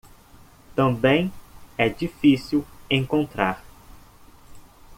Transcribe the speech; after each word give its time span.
Também 0.75 1.31
é 1.77 1.87
difícil 1.87 2.65
encontrar 2.89 3.63